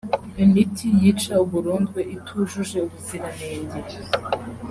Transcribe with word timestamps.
Imiti 0.43 0.85
yica 1.01 1.33
uburondwe 1.45 2.01
itujuje 2.15 2.77
ubuziranenge 2.87 3.79